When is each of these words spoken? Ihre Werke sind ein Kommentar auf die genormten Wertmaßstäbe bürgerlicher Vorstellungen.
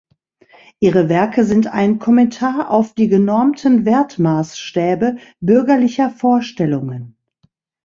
Ihre 0.79 1.09
Werke 1.09 1.43
sind 1.45 1.67
ein 1.67 1.99
Kommentar 1.99 2.71
auf 2.71 2.95
die 2.95 3.07
genormten 3.07 3.85
Wertmaßstäbe 3.85 5.17
bürgerlicher 5.41 6.09
Vorstellungen. 6.09 7.17